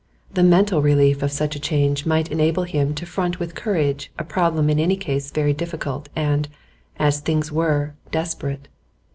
[0.33, 4.23] The mental relief of such a change might enable him to front with courage a
[4.23, 6.47] problem in any case very difficult, and,
[6.97, 8.67] as things were, desperate.